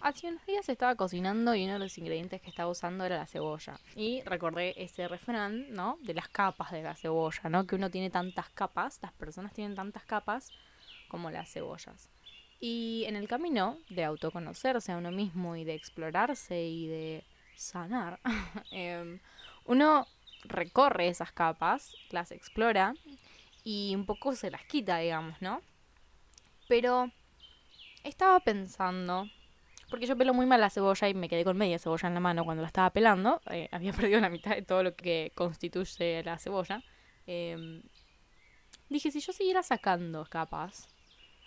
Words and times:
hace 0.00 0.28
unos 0.28 0.44
días 0.46 0.68
estaba 0.68 0.94
cocinando 0.94 1.54
y 1.54 1.64
uno 1.64 1.74
de 1.74 1.78
los 1.78 1.98
ingredientes 1.98 2.40
que 2.40 2.50
estaba 2.50 2.70
usando 2.70 3.04
era 3.04 3.18
la 3.18 3.26
cebolla. 3.26 3.78
Y 3.94 4.22
recordé 4.22 4.74
ese 4.82 5.08
refrán, 5.08 5.70
¿no? 5.72 5.98
De 6.02 6.14
las 6.14 6.28
capas 6.28 6.72
de 6.72 6.82
la 6.82 6.94
cebolla, 6.94 7.48
¿no? 7.48 7.66
Que 7.66 7.76
uno 7.76 7.90
tiene 7.90 8.10
tantas 8.10 8.48
capas, 8.50 8.98
las 9.02 9.12
personas 9.12 9.52
tienen 9.52 9.74
tantas 9.74 10.04
capas 10.04 10.52
como 11.08 11.30
las 11.30 11.52
cebollas. 11.52 12.08
Y 12.60 13.04
en 13.06 13.16
el 13.16 13.28
camino 13.28 13.78
de 13.88 14.04
autoconocerse 14.04 14.92
a 14.92 14.98
uno 14.98 15.10
mismo 15.10 15.56
y 15.56 15.64
de 15.64 15.74
explorarse 15.74 16.62
y 16.62 16.86
de 16.88 17.24
sanar, 17.56 18.20
em, 18.70 19.18
uno 19.64 20.06
recorre 20.44 21.08
esas 21.08 21.32
capas, 21.32 21.94
las 22.10 22.32
explora 22.32 22.94
y 23.64 23.94
un 23.94 24.06
poco 24.06 24.34
se 24.34 24.50
las 24.50 24.64
quita, 24.64 24.98
digamos, 24.98 25.40
¿no? 25.40 25.62
Pero 26.68 27.10
estaba 28.04 28.40
pensando, 28.40 29.28
porque 29.90 30.06
yo 30.06 30.16
pelo 30.16 30.32
muy 30.32 30.46
mal 30.46 30.60
la 30.60 30.70
cebolla 30.70 31.08
y 31.08 31.14
me 31.14 31.28
quedé 31.28 31.44
con 31.44 31.56
media 31.56 31.78
cebolla 31.78 32.08
en 32.08 32.14
la 32.14 32.20
mano 32.20 32.44
cuando 32.44 32.62
la 32.62 32.68
estaba 32.68 32.90
pelando, 32.90 33.40
eh, 33.50 33.68
había 33.72 33.92
perdido 33.92 34.20
la 34.20 34.30
mitad 34.30 34.54
de 34.54 34.62
todo 34.62 34.82
lo 34.82 34.94
que 34.94 35.32
constituye 35.34 36.22
la 36.22 36.38
cebolla. 36.38 36.82
Em, 37.26 37.82
dije, 38.88 39.10
si 39.10 39.20
yo 39.20 39.32
siguiera 39.32 39.62
sacando 39.62 40.24
capas, 40.24 40.88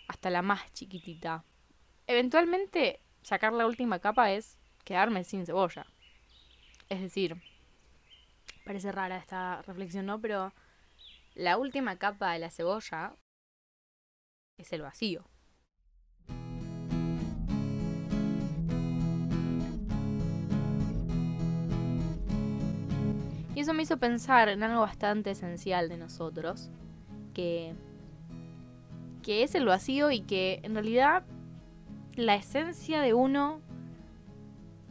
hasta 0.08 0.30
la 0.30 0.42
más 0.42 0.72
chiquitita, 0.72 1.44
eventualmente 2.06 3.00
sacar 3.22 3.52
la 3.52 3.66
última 3.66 3.98
capa 3.98 4.32
es 4.32 4.58
quedarme 4.84 5.24
sin 5.24 5.46
cebolla. 5.46 5.86
Es 6.90 7.00
decir, 7.00 7.40
parece 8.64 8.92
rara 8.92 9.16
esta 9.16 9.62
reflexión, 9.62 10.06
¿no? 10.06 10.20
Pero 10.20 10.52
la 11.34 11.56
última 11.56 11.96
capa 11.96 12.32
de 12.32 12.40
la 12.40 12.50
cebolla 12.50 13.16
es 14.58 14.72
el 14.72 14.82
vacío. 14.82 15.24
Y 23.54 23.60
eso 23.60 23.72
me 23.72 23.82
hizo 23.82 23.98
pensar 23.98 24.48
en 24.48 24.62
algo 24.62 24.80
bastante 24.80 25.30
esencial 25.30 25.88
de 25.88 25.96
nosotros, 25.96 26.70
que, 27.34 27.74
que 29.22 29.42
es 29.42 29.54
el 29.54 29.66
vacío 29.66 30.10
y 30.10 30.20
que 30.20 30.60
en 30.62 30.74
realidad 30.74 31.24
la 32.16 32.34
esencia 32.34 33.00
de 33.00 33.14
uno, 33.14 33.60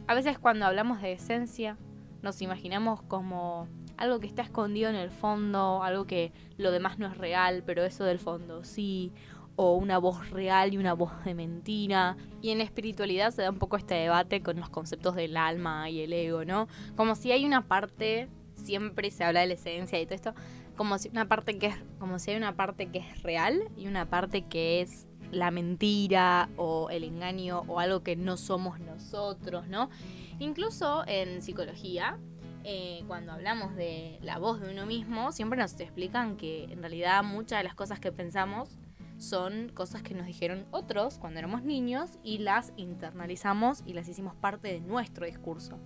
a 0.06 0.14
veces 0.14 0.38
cuando 0.38 0.66
hablamos 0.66 1.02
de 1.02 1.12
esencia, 1.12 1.76
nos 2.22 2.40
imaginamos 2.40 3.02
como 3.02 3.68
algo 3.96 4.18
que 4.18 4.26
está 4.26 4.42
escondido 4.42 4.88
en 4.90 4.96
el 4.96 5.10
fondo, 5.10 5.82
algo 5.82 6.06
que 6.06 6.32
lo 6.56 6.70
demás 6.70 6.98
no 6.98 7.06
es 7.06 7.18
real, 7.18 7.62
pero 7.64 7.84
eso 7.84 8.04
del 8.04 8.18
fondo 8.18 8.64
sí, 8.64 9.12
o 9.56 9.74
una 9.74 9.98
voz 9.98 10.30
real 10.30 10.74
y 10.74 10.78
una 10.78 10.94
voz 10.94 11.12
de 11.24 11.34
mentira. 11.34 12.16
Y 12.42 12.50
en 12.50 12.58
la 12.58 12.64
espiritualidad 12.64 13.30
se 13.30 13.42
da 13.42 13.50
un 13.50 13.58
poco 13.58 13.76
este 13.76 13.94
debate 13.94 14.42
con 14.42 14.58
los 14.58 14.68
conceptos 14.68 15.14
del 15.14 15.36
alma 15.36 15.88
y 15.90 16.00
el 16.00 16.12
ego, 16.12 16.44
¿no? 16.44 16.66
Como 16.96 17.14
si 17.14 17.30
hay 17.32 17.44
una 17.44 17.62
parte, 17.62 18.28
siempre 18.64 19.10
se 19.10 19.24
habla 19.24 19.40
de 19.40 19.46
la 19.46 19.54
esencia 19.54 20.00
y 20.00 20.06
todo 20.06 20.14
esto, 20.14 20.34
como 20.76 20.98
si 20.98 21.08
una 21.08 21.28
parte 21.28 21.58
que 21.58 21.68
es, 21.68 21.76
como 21.98 22.18
si 22.18 22.32
hay 22.32 22.36
una 22.36 22.56
parte 22.56 22.86
que 22.86 22.98
es 22.98 23.22
real 23.22 23.70
y 23.76 23.86
una 23.86 24.08
parte 24.10 24.42
que 24.42 24.80
es 24.80 25.06
la 25.30 25.50
mentira 25.50 26.48
o 26.56 26.90
el 26.90 27.04
engaño 27.04 27.64
o 27.66 27.80
algo 27.80 28.02
que 28.02 28.16
no 28.16 28.36
somos 28.36 28.80
nosotros, 28.80 29.68
¿no? 29.68 29.90
Incluso 30.38 31.04
en 31.06 31.42
psicología 31.42 32.18
eh, 32.66 33.04
cuando 33.06 33.32
hablamos 33.32 33.76
de 33.76 34.18
la 34.22 34.38
voz 34.38 34.60
de 34.60 34.70
uno 34.70 34.86
mismo, 34.86 35.32
siempre 35.32 35.58
nos 35.58 35.78
explican 35.78 36.36
que 36.36 36.64
en 36.64 36.80
realidad 36.80 37.22
muchas 37.22 37.58
de 37.58 37.64
las 37.64 37.74
cosas 37.74 38.00
que 38.00 38.10
pensamos 38.10 38.78
son 39.18 39.68
cosas 39.68 40.02
que 40.02 40.14
nos 40.14 40.26
dijeron 40.26 40.66
otros 40.70 41.18
cuando 41.18 41.38
éramos 41.38 41.62
niños 41.62 42.18
y 42.22 42.38
las 42.38 42.72
internalizamos 42.76 43.82
y 43.84 43.92
las 43.92 44.08
hicimos 44.08 44.34
parte 44.34 44.68
de 44.68 44.80
nuestro 44.80 45.26
discurso. 45.26 45.78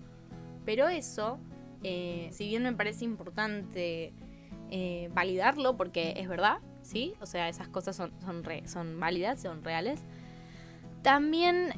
Pero 0.64 0.88
eso, 0.88 1.38
eh, 1.82 2.28
si 2.32 2.48
bien 2.48 2.62
me 2.62 2.72
parece 2.72 3.04
importante 3.04 4.12
eh, 4.70 5.10
validarlo 5.14 5.76
porque 5.76 6.14
es 6.16 6.28
verdad, 6.28 6.58
¿sí? 6.82 7.14
O 7.20 7.26
sea, 7.26 7.48
esas 7.48 7.68
cosas 7.68 7.96
son, 7.96 8.12
son, 8.66 9.00
válidas, 9.00 9.40
son 9.40 9.62
reales. 9.62 10.00
También 11.02 11.72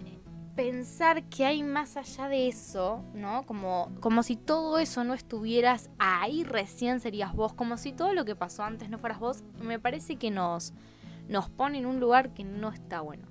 pensar 0.57 1.23
que 1.25 1.45
hay 1.45 1.63
más 1.63 1.97
allá 1.97 2.29
de 2.29 2.49
eso, 2.49 3.05
¿no? 3.15 3.45
Como, 3.47 3.93
como 4.01 4.23
si 4.23 4.37
todo 4.37 4.79
eso 4.79 5.05
no 5.05 5.15
estuvieras 5.15 5.91
ahí 5.99 6.43
recién 6.45 7.01
serías 7.01 7.35
vos, 7.35 7.53
como 7.53 7.77
si 7.77 7.93
todo 7.93 8.13
lo 8.13 8.25
que 8.25 8.35
pasó 8.35 8.65
antes 8.65 8.91
no 8.91 8.99
fueras 8.99 9.21
vos, 9.21 9.45
me 9.63 9.79
parece 9.79 10.17
que 10.17 10.31
nos, 10.31 10.73
nos 11.29 11.49
pone 11.49 11.79
en 11.79 11.87
un 11.87 12.01
lugar 12.01 12.35
que 12.35 12.45
no 12.45 12.71
está 12.71 13.01
bueno. 13.01 13.29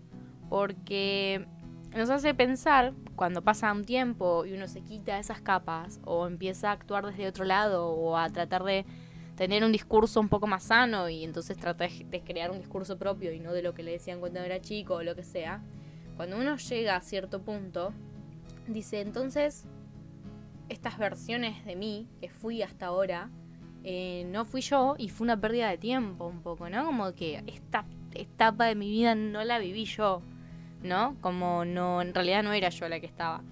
Porque 0.49 1.45
nos 1.95 2.09
hace 2.09 2.33
pensar, 2.33 2.93
cuando 3.15 3.41
pasa 3.41 3.71
un 3.71 3.83
tiempo 3.83 4.45
y 4.45 4.53
uno 4.53 4.67
se 4.67 4.81
quita 4.81 5.19
esas 5.19 5.41
capas, 5.41 5.99
o 6.05 6.27
empieza 6.27 6.69
a 6.69 6.73
actuar 6.73 7.05
desde 7.05 7.27
otro 7.27 7.45
lado, 7.45 7.89
o 7.89 8.17
a 8.17 8.29
tratar 8.29 8.63
de 8.63 8.85
tener 9.35 9.63
un 9.63 9.71
discurso 9.71 10.19
un 10.19 10.29
poco 10.29 10.47
más 10.47 10.63
sano, 10.63 11.09
y 11.09 11.23
entonces 11.23 11.57
trata 11.57 11.87
de 11.87 12.21
crear 12.21 12.51
un 12.51 12.59
discurso 12.59 12.97
propio 12.97 13.31
y 13.31 13.39
no 13.39 13.53
de 13.53 13.61
lo 13.61 13.73
que 13.73 13.83
le 13.83 13.91
decían 13.91 14.19
cuando 14.19 14.39
era 14.39 14.59
chico 14.59 14.95
o 14.95 15.03
lo 15.03 15.15
que 15.15 15.23
sea 15.23 15.61
cuando 16.19 16.35
uno 16.35 16.57
llega 16.57 16.97
a 16.97 17.01
cierto 17.01 17.41
punto, 17.41 17.93
dice, 18.67 18.99
entonces, 18.99 19.63
estas 20.67 20.97
versiones 20.97 21.63
de 21.63 21.77
mí 21.77 22.09
que 22.19 22.27
fui 22.27 22.61
hasta 22.61 22.87
ahora, 22.87 23.29
eh, 23.85 24.27
no 24.29 24.43
fui 24.43 24.59
yo 24.59 24.95
y 24.97 25.07
fue 25.07 25.23
una 25.23 25.39
pérdida 25.39 25.69
de 25.69 25.77
tiempo 25.77 26.27
un 26.27 26.41
poco, 26.41 26.69
¿no? 26.69 26.83
Como 26.83 27.13
que 27.13 27.41
esta 27.47 27.85
etapa 28.13 28.65
de 28.65 28.75
mi 28.75 28.89
vida 28.89 29.15
no 29.15 29.45
la 29.45 29.59
viví 29.59 29.85
yo, 29.85 30.21
¿no? 30.81 31.17
Como 31.21 31.65
no, 31.65 32.01
en 32.01 32.13
realidad 32.13 32.43
no 32.43 32.53
era 32.53 32.69
yo 32.69 32.87
la 32.89 32.99
que 32.99 33.05
estaba. 33.05 33.43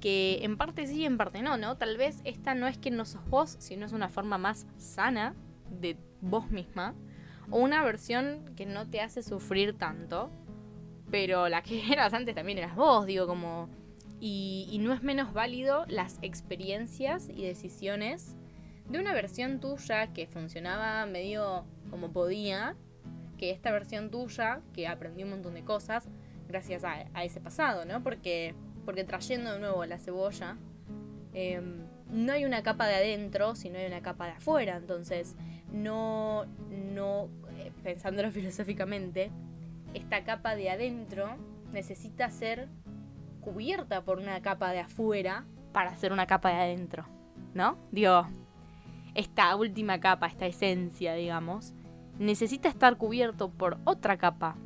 Que 0.00 0.40
en 0.42 0.56
parte 0.56 0.86
sí, 0.86 1.04
en 1.04 1.16
parte 1.16 1.42
no, 1.42 1.56
¿no? 1.56 1.76
Tal 1.76 1.96
vez 1.96 2.20
esta 2.24 2.54
no 2.54 2.66
es 2.66 2.78
que 2.78 2.90
no 2.90 3.04
sos 3.04 3.28
vos, 3.28 3.56
sino 3.58 3.86
es 3.86 3.92
una 3.92 4.08
forma 4.08 4.38
más 4.38 4.66
sana 4.76 5.34
de 5.80 5.96
vos 6.20 6.50
misma. 6.50 6.94
O 7.50 7.60
una 7.60 7.82
versión 7.84 8.52
que 8.56 8.66
no 8.66 8.88
te 8.88 9.00
hace 9.00 9.22
sufrir 9.22 9.76
tanto, 9.78 10.30
pero 11.10 11.48
la 11.48 11.62
que 11.62 11.82
eras 11.92 12.12
antes 12.14 12.34
también 12.34 12.58
eras 12.58 12.76
vos, 12.76 13.06
digo, 13.06 13.26
como... 13.26 13.68
Y, 14.18 14.78
no 14.80 14.94
es 14.94 15.02
menos 15.02 15.34
válido 15.34 15.84
las 15.88 16.18
experiencias 16.22 17.28
y 17.28 17.44
decisiones 17.44 18.34
de 18.88 18.98
una 18.98 19.12
versión 19.12 19.60
tuya 19.60 20.12
que 20.14 20.26
funcionaba 20.26 21.04
medio 21.04 21.64
como 21.90 22.12
podía, 22.12 22.76
que 23.36 23.50
esta 23.50 23.70
versión 23.72 24.10
tuya, 24.10 24.62
que 24.72 24.88
aprendió 24.88 25.26
un 25.26 25.32
montón 25.32 25.52
de 25.52 25.64
cosas 25.64 26.08
gracias 26.48 26.84
a, 26.84 27.24
ese 27.24 27.40
pasado, 27.40 27.84
¿no? 27.84 28.02
Porque, 28.02 28.54
porque 28.84 29.04
trayendo 29.04 29.52
de 29.52 29.60
nuevo 29.60 29.84
la 29.84 29.98
cebolla, 29.98 30.56
em, 31.32 31.86
no 32.10 32.32
hay 32.32 32.44
una 32.44 32.62
capa 32.62 32.86
de 32.86 32.94
adentro, 32.94 33.54
sino 33.54 33.78
hay 33.78 33.86
una 33.86 34.00
capa 34.00 34.26
de 34.26 34.32
afuera. 34.32 34.76
Entonces, 34.76 35.34
no, 35.72 36.46
no, 36.70 37.28
eh, 37.58 37.72
pensándolo 37.82 38.30
filosóficamente, 38.32 39.30
esta 39.94 40.24
capa 40.24 40.56
de 40.56 40.70
adentro 40.70 41.36
necesita 41.72 42.30
ser 42.30 42.68
cubierta 43.40 44.02
por 44.02 44.18
una 44.18 44.40
capa 44.42 44.72
de 44.72 44.80
afuera 44.80 45.44
para 45.72 45.90
hacer 45.90 46.12
una 46.12 46.26
capa 46.26 46.50
de 46.50 46.56
adentro, 46.56 47.06
¿no? 47.54 47.76
Digo, 47.92 48.26
esta 49.14 49.54
última 49.56 50.00
capa, 50.00 50.26
esta 50.26 50.46
esencia, 50.46 51.14
digamos, 51.14 51.74
necesita 52.18 52.68
estar 52.68 52.96
cubierto 52.96 53.50
por 53.50 53.78
otra 53.84 54.16
capa 54.16 54.56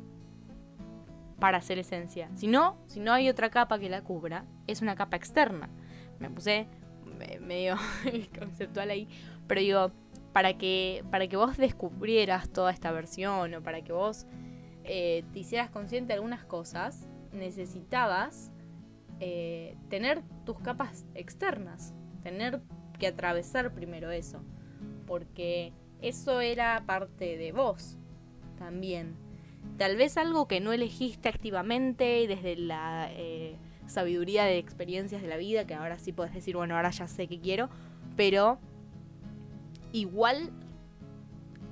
para 1.41 1.57
hacer 1.57 1.79
esencia. 1.79 2.29
Si 2.35 2.45
no, 2.45 2.77
si 2.85 2.99
no 2.99 3.11
hay 3.11 3.27
otra 3.27 3.49
capa 3.49 3.79
que 3.79 3.89
la 3.89 4.03
cubra, 4.03 4.45
es 4.67 4.83
una 4.83 4.95
capa 4.95 5.17
externa. 5.17 5.69
Me 6.19 6.29
puse 6.29 6.67
medio 7.41 7.75
conceptual 8.39 8.91
ahí, 8.91 9.09
pero 9.47 9.59
digo, 9.59 9.91
para 10.33 10.57
que, 10.59 11.03
para 11.09 11.27
que 11.27 11.37
vos 11.37 11.57
descubrieras 11.57 12.47
toda 12.49 12.71
esta 12.71 12.91
versión 12.91 13.53
o 13.55 13.61
para 13.63 13.81
que 13.81 13.91
vos 13.91 14.27
eh, 14.83 15.25
te 15.33 15.39
hicieras 15.39 15.71
consciente 15.71 16.09
de 16.09 16.13
algunas 16.13 16.45
cosas, 16.45 17.09
necesitabas 17.33 18.51
eh, 19.19 19.75
tener 19.89 20.21
tus 20.45 20.59
capas 20.59 21.05
externas, 21.15 21.95
tener 22.21 22.61
que 22.99 23.07
atravesar 23.07 23.73
primero 23.73 24.11
eso, 24.11 24.43
porque 25.07 25.73
eso 26.03 26.39
era 26.39 26.83
parte 26.85 27.35
de 27.35 27.51
vos 27.51 27.97
también. 28.59 29.15
Tal 29.77 29.95
vez 29.95 30.17
algo 30.17 30.47
que 30.47 30.59
no 30.59 30.73
elegiste 30.73 31.29
activamente 31.29 32.25
desde 32.27 32.55
la 32.55 33.09
eh, 33.11 33.55
sabiduría 33.87 34.43
de 34.45 34.57
experiencias 34.57 35.21
de 35.21 35.27
la 35.27 35.37
vida, 35.37 35.65
que 35.65 35.73
ahora 35.73 35.97
sí 35.97 36.11
puedes 36.13 36.33
decir, 36.33 36.55
bueno, 36.55 36.75
ahora 36.75 36.91
ya 36.91 37.07
sé 37.07 37.27
que 37.27 37.39
quiero, 37.39 37.69
pero 38.15 38.59
igual 39.91 40.51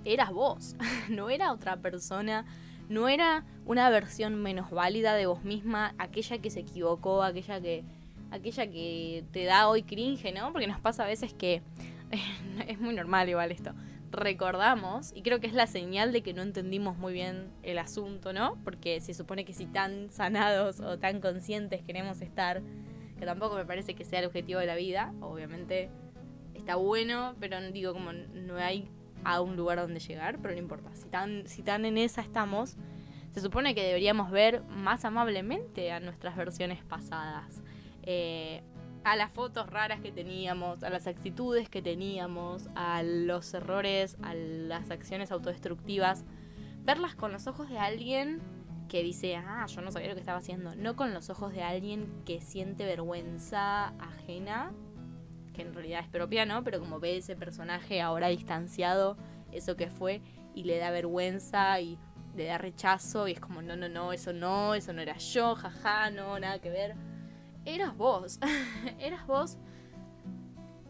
eras 0.06 0.32
vos, 0.32 0.76
no 1.10 1.30
era 1.30 1.52
otra 1.52 1.78
persona 1.78 2.46
no 2.90 3.08
era 3.08 3.46
una 3.66 3.90
versión 3.90 4.36
menos 4.42 4.72
válida 4.72 5.14
de 5.14 5.28
vos 5.28 5.44
misma, 5.44 5.94
aquella 6.00 6.40
que 6.40 6.50
se 6.50 6.62
equivocó, 6.62 7.24
aquella 7.24 7.62
que, 7.62 7.84
aquella 8.32 8.68
que 8.68 9.24
te 9.32 9.46
da 9.46 9.70
hoy 9.70 9.84
cringe, 9.84 10.34
¿no? 10.34 10.52
Porque 10.52 10.68
nos 10.68 10.82
pasa 10.82 11.04
a 11.04 11.08
veces 11.08 11.34
que 11.34 11.62
es 12.68 12.80
muy 12.80 12.96
normal 12.96 13.30
igual 13.30 13.52
esto, 13.52 13.72
recordamos, 14.12 15.12
y 15.16 15.22
creo 15.22 15.40
que 15.40 15.48
es 15.48 15.54
la 15.54 15.68
señal 15.68 16.12
de 16.12 16.22
que 16.22 16.34
no 16.34 16.42
entendimos 16.42 16.98
muy 16.98 17.14
bien 17.14 17.52
el 17.64 17.78
asunto, 17.78 18.34
¿no? 18.34 18.58
Porque 18.64 19.02
se 19.02 19.14
supone 19.14 19.46
que 19.46 19.54
si 19.54 19.66
tan 19.66 20.10
sanados 20.10 20.80
o 20.80 20.98
tan 20.98 21.22
conscientes 21.22 21.84
queremos 21.84 22.22
estar, 22.22 22.62
que 23.18 23.26
tampoco 23.26 23.56
me 23.56 23.66
parece 23.66 23.96
que 23.96 24.06
sea 24.06 24.20
el 24.20 24.26
objetivo 24.26 24.60
de 24.60 24.66
la 24.66 24.76
vida, 24.76 25.14
obviamente 25.22 25.90
está 26.54 26.76
bueno, 26.76 27.36
pero 27.40 27.60
digo 27.72 27.94
como 27.94 28.14
no 28.14 28.58
hay 28.58 28.90
a 29.24 29.42
un 29.42 29.56
lugar 29.56 29.80
donde 29.80 30.00
llegar, 30.00 30.40
pero 30.42 30.54
no 30.54 30.60
importa, 30.60 30.96
si 30.96 31.10
tan, 31.10 31.48
si 31.48 31.62
tan 31.62 31.86
en 31.86 31.98
esa 31.98 32.22
estamos, 32.22 32.78
se 33.32 33.42
supone 33.42 33.76
que 33.76 33.84
deberíamos 33.84 34.32
ver 34.32 34.64
más 34.64 35.06
amablemente 35.06 35.92
a 35.92 36.00
nuestras 36.00 36.36
versiones 36.36 36.84
pasadas. 36.84 37.62
Eh, 38.04 38.64
a 39.04 39.16
las 39.16 39.32
fotos 39.32 39.70
raras 39.70 40.02
que 40.02 40.12
teníamos, 40.12 40.84
a 40.84 40.90
las 40.90 41.08
actitudes 41.08 41.70
que 41.70 41.82
teníamos, 41.82 42.70
a 42.76 43.04
los 43.04 43.54
errores, 43.54 44.18
a 44.22 44.34
las 44.34 44.92
acciones 44.92 45.32
autodestructivas, 45.32 46.26
verlas 46.84 47.16
con 47.16 47.32
los 47.32 47.48
ojos 47.48 47.70
de 47.70 47.80
alguien 47.80 48.42
que 48.90 49.04
dice, 49.04 49.36
ah, 49.36 49.66
yo 49.68 49.82
no 49.82 49.92
sabía 49.92 50.10
lo 50.10 50.16
que 50.16 50.20
estaba 50.20 50.40
haciendo, 50.40 50.76
no 50.76 50.96
con 50.96 51.14
los 51.14 51.30
ojos 51.30 51.54
de 51.54 51.62
alguien 51.62 52.12
que 52.26 52.42
siente 52.42 52.86
vergüenza 52.86 53.90
ajena, 54.00 54.72
que 55.54 55.62
en 55.62 55.74
realidad 55.74 56.02
es 56.02 56.08
propia, 56.08 56.46
¿no? 56.46 56.64
Pero 56.64 56.80
como 56.80 57.00
ve 57.00 57.18
ese 57.18 57.36
personaje 57.36 58.02
ahora 58.02 58.28
distanciado, 58.28 59.16
eso 59.52 59.76
que 59.76 59.90
fue, 59.90 60.22
y 60.56 60.64
le 60.64 60.78
da 60.78 60.90
vergüenza 60.90 61.80
y 61.80 62.00
le 62.36 62.46
da 62.46 62.58
rechazo, 62.58 63.28
y 63.28 63.34
es 63.34 63.40
como, 63.40 63.62
no, 63.62 63.76
no, 63.76 63.90
no, 63.90 64.12
eso 64.12 64.34
no, 64.34 64.74
eso 64.74 64.92
no 64.92 65.02
era 65.02 65.18
yo, 65.18 65.56
jaja, 65.56 66.10
no, 66.10 66.40
nada 66.40 66.60
que 66.60 66.70
ver 66.70 66.96
eras 67.66 67.96
vos. 67.96 68.40
eras 69.00 69.26
vos 69.28 69.58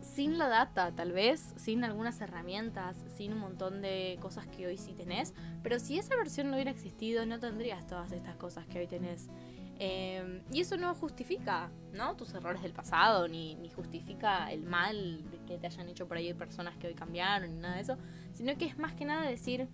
sin 0.01 0.37
la 0.37 0.49
data, 0.49 0.91
tal 0.91 1.11
vez, 1.13 1.53
sin 1.55 1.83
algunas 1.83 2.19
herramientas, 2.19 2.97
sin 3.15 3.31
un 3.31 3.39
montón 3.39 3.81
de 3.81 4.17
cosas 4.19 4.47
que 4.47 4.67
hoy 4.67 4.77
sí 4.77 4.93
tenés. 4.93 5.33
Pero 5.63 5.79
si 5.79 5.97
esa 5.97 6.15
versión 6.15 6.47
no 6.47 6.55
hubiera 6.55 6.71
existido, 6.71 7.25
no 7.25 7.39
tendrías 7.39 7.87
todas 7.87 8.11
estas 8.11 8.35
cosas 8.35 8.65
que 8.67 8.79
hoy 8.79 8.87
tenés. 8.87 9.29
Em, 9.77 10.41
y 10.51 10.59
eso 10.59 10.75
no 10.75 10.93
justifica, 10.93 11.69
¿no? 11.93 12.17
Tus 12.17 12.33
errores 12.33 12.61
del 12.61 12.73
pasado, 12.73 13.29
ni, 13.29 13.55
ni, 13.55 13.69
justifica 13.69 14.51
el 14.51 14.63
mal 14.63 15.23
que 15.47 15.57
te 15.57 15.67
hayan 15.67 15.87
hecho 15.87 16.05
por 16.05 16.17
ahí 16.17 16.33
personas 16.33 16.75
que 16.75 16.87
hoy 16.87 16.95
cambiaron, 16.95 17.55
ni 17.55 17.61
nada 17.61 17.75
de 17.75 17.81
eso. 17.81 17.97
Sino 18.33 18.57
que 18.57 18.65
es 18.65 18.77
más 18.77 18.93
que 18.93 19.05
nada 19.05 19.25
decir, 19.25 19.69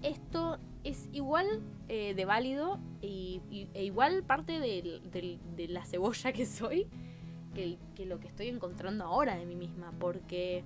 esto 0.00 0.58
es 0.84 1.08
igual 1.12 1.62
eh, 1.88 2.14
de 2.14 2.24
válido 2.26 2.78
e, 3.00 3.40
igual 3.74 4.22
parte 4.22 4.60
de, 4.60 5.68
la 5.68 5.84
cebolla 5.84 6.32
que 6.32 6.46
soy 6.46 6.86
que, 7.54 7.78
lo 8.04 8.20
que 8.20 8.28
estoy 8.28 8.48
encontrando 8.48 9.04
ahora 9.04 9.36
de 9.36 9.46
mí 9.46 9.56
misma. 9.56 9.92
Porque 9.98 10.62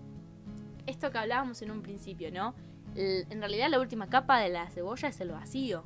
esto 0.86 1.10
que 1.10 1.18
hablábamos 1.18 1.62
en 1.62 1.70
un 1.70 1.82
principio, 1.82 2.30
¿no? 2.32 2.54
en 2.94 3.38
realidad 3.38 3.68
la 3.70 3.78
última 3.78 4.08
capa 4.08 4.40
de 4.40 4.48
la 4.48 4.68
cebolla 4.70 5.08
es 5.08 5.20
el 5.20 5.30
vacío. 5.30 5.84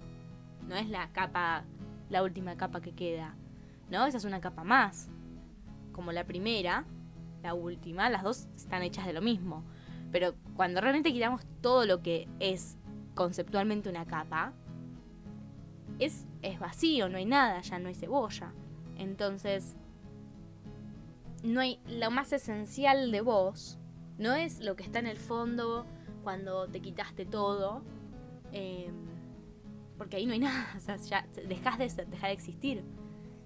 No 0.67 0.77
es 0.77 0.89
la 0.89 1.11
capa, 1.13 1.65
la 2.09 2.23
última 2.23 2.57
capa 2.57 2.81
que 2.81 2.93
queda. 2.93 3.35
¿No? 3.91 4.07
Esa 4.07 4.17
es 4.17 4.25
una 4.25 4.41
capa 4.41 4.65
más. 4.65 5.11
Como 5.93 6.13
la 6.13 6.25
primera, 6.25 6.87
la 7.43 7.53
última, 7.53 8.09
las 8.09 8.23
dos 8.23 8.49
están 8.57 8.83
hechas 8.83 9.05
de 9.05 9.13
lo 9.13 9.21
mismo. 9.21 9.65
Pero 10.11 10.35
cuando 10.57 10.81
realmente 10.81 11.13
quitamos 11.13 11.43
todo 11.61 11.85
lo 11.85 12.01
que 12.01 12.29
es 12.39 12.79
conceptualmente 13.15 13.89
una 13.89 14.07
capa, 14.07 14.53
es, 15.99 16.27
es 16.43 16.59
vacío, 16.59 17.09
no 17.09 17.19
hay 17.19 17.27
nada, 17.27 17.61
ya 17.61 17.79
no 17.79 17.89
hay 17.89 17.95
cebolla. 17.95 18.53
Entonces, 18.97 19.77
no 21.43 21.61
hay 21.61 21.81
lo 21.87 22.11
más 22.11 22.33
esencial 22.33 23.11
de 23.11 23.21
vos, 23.21 23.79
no 24.19 24.35
es 24.35 24.61
lo 24.61 24.77
que 24.77 24.85
está 24.85 24.99
en 24.99 25.07
el 25.07 25.19
fondo 25.19 25.87
cuando 26.23 26.69
te 26.69 26.81
quitaste 26.81 27.27
todo, 27.27 27.83
em, 28.53 28.95
porque 29.99 30.17
ahí 30.17 30.27
no 30.27 30.33
hay 30.33 30.39
nada, 30.39 30.67
o 30.77 30.81
sea, 30.81 30.97
ya 30.97 31.27
dejas 31.49 31.79
de, 31.79 32.05
dejar 32.07 32.29
de 32.29 32.35
existir 32.35 32.85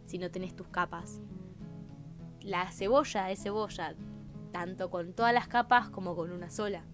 si 0.04 0.18
no 0.18 0.30
tenés 0.30 0.54
tus 0.54 0.68
capas. 0.68 1.20
La 2.42 2.70
cebolla 2.70 3.30
es 3.30 3.42
cebolla, 3.42 3.94
tanto 4.52 4.90
con 4.90 5.12
todas 5.12 5.34
las 5.34 5.48
capas 5.48 5.90
como 5.90 6.14
con 6.14 6.30
una 6.30 6.50
sola. 6.50 6.84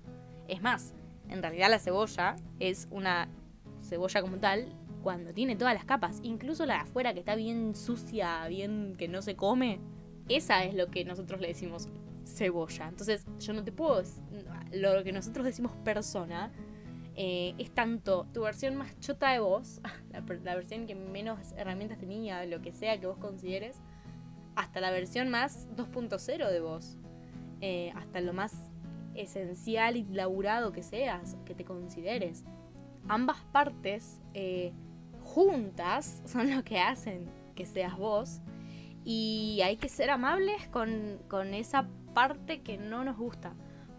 Es 0.48 0.62
más, 0.62 0.94
en 1.28 1.42
realidad 1.42 1.70
la 1.70 1.78
cebolla 1.78 2.36
es 2.60 2.88
una 2.90 3.28
cebolla 3.82 4.20
como 4.20 4.38
tal 4.38 4.66
cuando 5.02 5.32
tiene 5.32 5.56
todas 5.56 5.74
las 5.74 5.84
capas, 5.84 6.20
incluso 6.22 6.64
la 6.64 6.74
de 6.74 6.80
afuera 6.80 7.12
que 7.12 7.20
está 7.20 7.34
bien 7.34 7.74
sucia, 7.74 8.46
bien 8.48 8.94
que 8.96 9.08
no 9.08 9.20
se 9.20 9.34
come, 9.34 9.80
esa 10.28 10.64
es 10.64 10.74
lo 10.74 10.90
que 10.90 11.04
nosotros 11.04 11.40
le 11.40 11.48
decimos 11.48 11.88
cebolla. 12.24 12.88
Entonces 12.88 13.26
yo 13.38 13.52
no 13.52 13.64
te 13.64 13.72
puedo, 13.72 14.02
lo 14.72 15.04
que 15.04 15.12
nosotros 15.12 15.44
decimos 15.44 15.72
persona, 15.84 16.52
eh, 17.14 17.54
es 17.58 17.70
tanto 17.72 18.26
tu 18.32 18.42
versión 18.42 18.74
más 18.76 18.98
chota 19.00 19.32
de 19.32 19.40
vos, 19.40 19.80
la, 20.44 20.54
versión 20.54 20.86
que 20.86 20.94
menos 20.94 21.52
herramientas 21.56 21.98
tenía, 21.98 22.44
lo 22.46 22.62
que 22.62 22.72
sea 22.72 22.98
que 22.98 23.06
vos 23.06 23.18
consideres, 23.18 23.76
hasta 24.54 24.80
la 24.80 24.90
versión 24.90 25.28
más 25.28 25.68
2.0 25.76 26.50
de 26.50 26.60
vos, 26.60 26.98
eh, 27.60 27.92
hasta 27.96 28.20
lo 28.20 28.32
más 28.32 28.70
esencial 29.14 29.96
y 29.96 30.04
laburado 30.04 30.72
que 30.72 30.82
seas, 30.82 31.36
que 31.44 31.54
te 31.54 31.64
consideres. 31.64 32.44
Ambas 33.08 33.38
partes 33.52 34.20
eh, 34.34 34.72
juntas 35.22 36.22
son 36.26 36.54
lo 36.54 36.62
que 36.64 36.80
hacen 36.80 37.28
que 37.54 37.66
seas 37.66 37.96
vos 37.96 38.40
y 39.04 39.60
hay 39.62 39.76
que 39.76 39.88
ser 39.88 40.10
amables 40.10 40.68
con, 40.68 41.18
con 41.28 41.54
esa 41.54 41.88
parte 42.14 42.62
que 42.62 42.78
no 42.78 43.04
nos 43.04 43.16
gusta. 43.16 43.54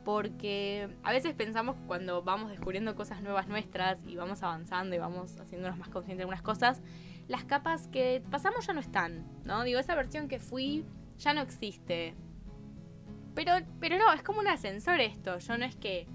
Porque 0.05 0.89
a 1.03 1.13
veces 1.13 1.33
pensamos 1.33 1.77
cuando 1.87 2.23
vamos 2.23 2.49
descubriendo 2.49 2.93
cosas 2.93 3.21
nuevas 3.21 3.47
nuestras 3.47 4.03
y 4.05 4.17
vamos 4.17 4.43
avanzando 4.43 4.95
y 4.95 4.99
vamos 4.99 5.39
haciéndonos 5.39 5.77
más 5.77 5.87
conscientes 5.87 6.17
de 6.17 6.23
algunas 6.23 6.41
cosas, 6.41 6.81
las 7.29 7.45
capas 7.45 7.87
que 7.87 8.21
pasamos 8.29 8.67
ya 8.67 8.73
no 8.73 8.81
están, 8.81 9.25
¿no? 9.45 9.63
Digo, 9.63 9.79
esa 9.79 9.95
versión 9.95 10.27
que 10.27 10.39
fui 10.39 10.85
ya 11.19 11.33
no 11.33 11.41
existe. 11.41 12.15
Pero, 13.35 13.53
pero 13.79 13.97
no, 13.97 14.11
es 14.13 14.23
como 14.23 14.39
un 14.39 14.47
ascensor 14.47 14.99
esto. 14.99 15.39
Yo 15.39 15.57
no 15.57 15.65
es 15.65 15.75
que 15.75 16.07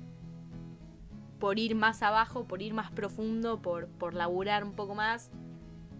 por 1.38 1.59
ir 1.59 1.75
más 1.75 2.03
abajo, 2.03 2.44
por 2.44 2.62
ir 2.62 2.75
más 2.75 2.91
profundo, 2.91 3.62
por, 3.62 3.88
por 3.88 4.15
laburar 4.15 4.65
un 4.65 4.73
poco 4.73 4.94
más, 4.94 5.31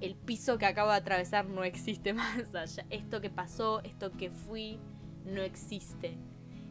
el 0.01 0.15
piso 0.15 0.59
que 0.59 0.67
acabo 0.67 0.91
de 0.91 0.97
atravesar 0.97 1.47
no 1.47 1.65
existe 1.65 2.13
más 2.15 2.55
allá. 2.55 2.85
Esto 2.91 3.21
que 3.21 3.31
pasó, 3.31 3.81
esto 3.83 4.13
que 4.13 4.31
fui, 4.31 4.79
no 5.25 5.43
existe. 5.43 6.17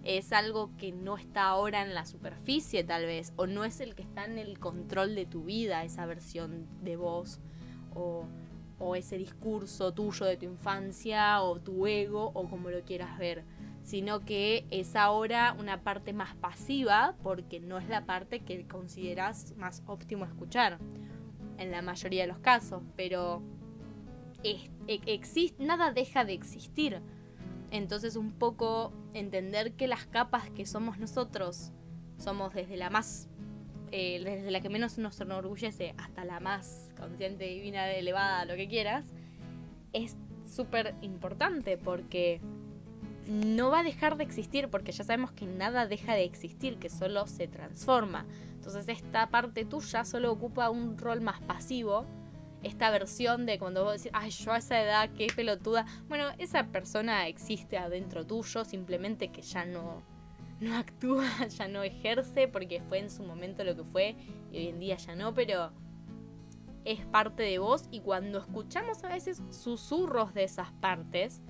Es 0.03 0.31
algo 0.31 0.71
que 0.77 0.91
no 0.91 1.17
está 1.17 1.43
ahora 1.43 1.81
en 1.81 1.93
la 1.93 2.05
superficie 2.05 2.83
tal 2.83 3.05
vez, 3.05 3.33
o 3.35 3.45
no 3.45 3.65
es 3.65 3.81
el 3.81 3.95
que 3.95 4.03
está 4.03 4.25
en 4.25 4.37
el 4.37 4.59
control 4.59 5.15
de 5.15 5.25
tu 5.25 5.43
vida, 5.43 5.83
esa 5.83 6.05
versión 6.05 6.65
de 6.81 6.95
vos, 6.95 7.39
o, 7.93 8.25
o 8.79 8.95
ese 8.95 9.17
discurso 9.17 9.93
tuyo 9.93 10.25
de 10.25 10.37
tu 10.37 10.45
infancia, 10.45 11.41
o 11.41 11.59
tu 11.59 11.87
ego, 11.87 12.31
o 12.35 12.47
como 12.47 12.69
lo 12.69 12.81
quieras 12.83 13.17
ver 13.17 13.43
sino 13.87 14.25
que 14.25 14.65
es 14.69 14.97
ahora 14.97 15.55
una 15.57 15.81
parte 15.81 16.11
más 16.11 16.35
pasiva 16.35 17.15
porque 17.23 17.61
no 17.61 17.77
es 17.77 17.87
la 17.87 18.05
parte 18.05 18.41
que 18.41 18.67
consideras 18.67 19.53
más 19.55 19.81
óptimo 19.85 20.25
escuchar 20.25 20.77
en 21.57 21.71
la 21.71 21.81
mayoría 21.81 22.23
de 22.23 22.27
los 22.27 22.39
casos, 22.39 22.83
pero 22.97 23.41
e, 24.43 24.69
nada 25.59 25.93
deja 25.93 26.25
de 26.25 26.33
existir. 26.33 26.99
Entonces 27.71 28.17
un 28.17 28.33
poco 28.33 28.91
entender 29.13 29.71
que 29.71 29.87
las 29.87 30.05
capas 30.05 30.49
que 30.49 30.65
somos 30.65 30.99
nosotros 30.99 31.71
somos 32.17 32.53
desde 32.53 32.75
la 32.75 32.89
más 32.89 33.29
eh, 33.93 34.21
desde 34.21 34.51
la 34.51 34.59
que 34.59 34.67
menos 34.67 34.97
nos 34.97 35.17
enorgullece 35.21 35.95
hasta 35.97 36.25
la 36.25 36.41
más 36.41 36.89
consciente, 36.99 37.45
divina, 37.45 37.89
elevada, 37.89 38.43
lo 38.43 38.57
que 38.57 38.67
quieras, 38.67 39.05
es 39.93 40.17
súper 40.45 40.93
importante 41.01 41.77
porque 41.77 42.41
no 43.27 43.69
va 43.69 43.79
a 43.79 43.83
dejar 43.83 44.17
de 44.17 44.23
existir 44.23 44.69
porque 44.69 44.91
ya 44.91 45.03
sabemos 45.03 45.31
que 45.31 45.45
nada 45.45 45.87
deja 45.87 46.13
de 46.13 46.23
existir, 46.23 46.77
que 46.77 46.89
solo 46.89 47.27
se 47.27 47.47
transforma. 47.47 48.25
Entonces 48.53 48.87
esta 48.87 49.29
parte 49.29 49.65
tuya 49.65 50.05
solo 50.05 50.31
ocupa 50.31 50.69
un 50.69 50.97
rol 50.97 51.21
más 51.21 51.41
pasivo. 51.41 52.05
Esta 52.63 52.89
versión 52.89 53.45
de 53.45 53.59
cuando 53.59 53.83
vos 53.83 53.97
decís, 53.97 54.11
ay, 54.13 54.31
yo 54.31 54.51
a 54.51 54.57
esa 54.57 54.81
edad, 54.81 55.09
qué 55.15 55.27
pelotuda. 55.33 55.85
Bueno, 56.07 56.25
esa 56.37 56.67
persona 56.67 57.27
existe 57.27 57.77
adentro 57.77 58.25
tuyo, 58.25 58.65
simplemente 58.65 59.29
que 59.29 59.41
ya 59.41 59.65
no, 59.65 60.01
no 60.59 60.75
actúa, 60.75 61.25
ya 61.57 61.67
no 61.67 61.83
ejerce, 61.83 62.47
porque 62.47 62.81
fue 62.81 62.99
en 62.99 63.09
su 63.09 63.23
momento 63.23 63.63
lo 63.63 63.75
que 63.75 63.83
fue 63.83 64.15
y 64.51 64.57
hoy 64.57 64.67
en 64.69 64.79
día 64.79 64.97
ya 64.97 65.15
no, 65.15 65.33
pero 65.33 65.71
es 66.83 67.05
parte 67.05 67.43
de 67.43 67.59
vos 67.59 67.89
y 67.91 67.99
cuando 67.99 68.39
escuchamos 68.39 69.03
a 69.03 69.09
veces 69.09 69.41
susurros 69.49 70.33
de 70.33 70.45
esas 70.45 70.71
partes, 70.71 71.41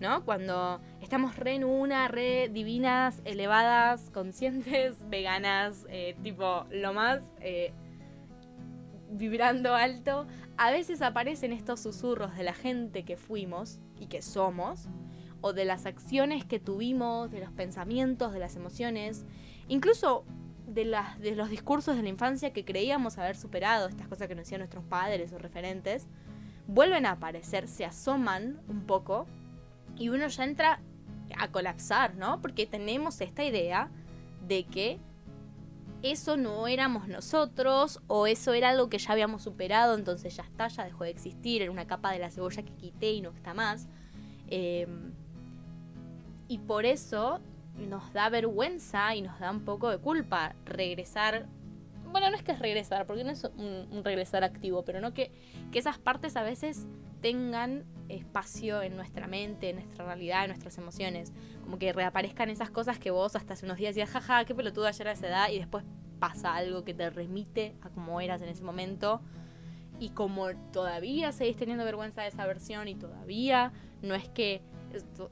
¿no? 0.00 0.24
Cuando 0.24 0.80
estamos 1.00 1.36
re 1.36 1.54
en 1.54 1.64
una, 1.64 2.08
re 2.08 2.48
divinas, 2.48 3.22
elevadas, 3.24 4.10
conscientes, 4.10 4.96
veganas, 5.08 5.86
eh, 5.88 6.16
tipo 6.22 6.66
lo 6.70 6.92
más 6.92 7.22
eh, 7.40 7.72
vibrando 9.10 9.74
alto, 9.74 10.26
a 10.56 10.70
veces 10.70 11.02
aparecen 11.02 11.52
estos 11.52 11.80
susurros 11.80 12.36
de 12.36 12.44
la 12.44 12.54
gente 12.54 13.04
que 13.04 13.16
fuimos 13.16 13.80
y 13.98 14.06
que 14.06 14.22
somos, 14.22 14.88
o 15.40 15.52
de 15.52 15.64
las 15.64 15.86
acciones 15.86 16.44
que 16.44 16.58
tuvimos, 16.58 17.30
de 17.30 17.40
los 17.40 17.52
pensamientos, 17.52 18.32
de 18.32 18.38
las 18.38 18.56
emociones, 18.56 19.26
incluso 19.68 20.24
de, 20.66 20.84
las, 20.84 21.20
de 21.20 21.36
los 21.36 21.50
discursos 21.50 21.96
de 21.96 22.02
la 22.02 22.08
infancia 22.08 22.52
que 22.52 22.64
creíamos 22.64 23.18
haber 23.18 23.36
superado, 23.36 23.88
estas 23.88 24.08
cosas 24.08 24.26
que 24.28 24.34
nos 24.34 24.44
decían 24.44 24.60
nuestros 24.60 24.84
padres 24.84 25.32
o 25.32 25.38
referentes, 25.38 26.08
vuelven 26.66 27.04
a 27.06 27.12
aparecer, 27.12 27.68
se 27.68 27.84
asoman 27.84 28.60
un 28.68 28.86
poco 28.86 29.26
y 29.96 30.08
uno 30.08 30.28
ya 30.28 30.44
entra 30.44 30.80
a 31.38 31.48
colapsar, 31.48 32.14
¿no? 32.16 32.40
Porque 32.40 32.66
tenemos 32.66 33.20
esta 33.20 33.44
idea 33.44 33.90
de 34.46 34.64
que 34.64 34.98
eso 36.02 36.36
no 36.36 36.68
éramos 36.68 37.08
nosotros 37.08 38.00
o 38.08 38.26
eso 38.26 38.52
era 38.52 38.70
algo 38.70 38.90
que 38.90 38.98
ya 38.98 39.12
habíamos 39.12 39.42
superado, 39.42 39.94
entonces 39.94 40.36
ya 40.36 40.42
está, 40.42 40.68
ya 40.68 40.84
dejó 40.84 41.04
de 41.04 41.10
existir, 41.10 41.62
era 41.62 41.70
una 41.70 41.86
capa 41.86 42.12
de 42.12 42.18
la 42.18 42.30
cebolla 42.30 42.62
que 42.62 42.74
quité 42.74 43.12
y 43.12 43.20
no 43.22 43.30
está 43.30 43.54
más. 43.54 43.88
Em, 44.48 45.12
y 46.46 46.58
por 46.58 46.84
eso 46.84 47.40
nos 47.88 48.12
da 48.12 48.28
vergüenza 48.28 49.14
y 49.14 49.22
nos 49.22 49.38
da 49.40 49.50
un 49.50 49.64
poco 49.64 49.88
de 49.88 49.98
culpa 49.98 50.54
regresar. 50.66 51.46
Bueno, 52.12 52.30
no 52.30 52.36
es 52.36 52.42
que 52.42 52.52
es 52.52 52.58
regresar, 52.58 53.06
porque 53.06 53.24
no 53.24 53.30
es 53.30 53.44
un, 53.44 54.04
regresar 54.04 54.44
activo, 54.44 54.84
pero 54.84 55.00
no 55.00 55.14
que, 55.14 55.32
que 55.72 55.78
esas 55.78 55.98
partes 55.98 56.36
a 56.36 56.42
veces 56.42 56.86
tengan 57.24 57.86
espacio 58.10 58.82
en 58.82 58.96
nuestra 58.96 59.26
mente, 59.26 59.70
en 59.70 59.76
nuestra 59.76 60.04
realidad, 60.04 60.42
en 60.42 60.48
nuestras 60.48 60.76
emociones. 60.76 61.32
Como 61.62 61.78
que 61.78 61.90
reaparezcan 61.90 62.50
esas 62.50 62.68
cosas 62.68 62.98
que 62.98 63.10
vos 63.10 63.34
hasta 63.34 63.54
hace 63.54 63.64
unos 63.64 63.78
días 63.78 63.94
decías, 63.94 64.10
jaja, 64.10 64.44
qué 64.44 64.54
pelotudo 64.54 64.86
ayer 64.86 65.08
a 65.08 65.12
esa 65.12 65.28
edad, 65.28 65.48
y 65.48 65.58
después 65.58 65.86
pasa 66.18 66.54
algo 66.54 66.84
que 66.84 66.92
te 66.92 67.08
remite 67.08 67.76
a 67.80 67.88
cómo 67.88 68.20
eras 68.20 68.42
en 68.42 68.50
ese 68.50 68.62
momento. 68.62 69.22
Y 69.98 70.10
como 70.10 70.48
todavía 70.70 71.32
seguís 71.32 71.56
teniendo 71.56 71.86
vergüenza 71.86 72.20
de 72.20 72.28
esa 72.28 72.44
versión 72.44 72.88
y 72.88 72.94
todavía 72.94 73.72
no 74.02 74.14
es 74.14 74.28
que 74.28 74.60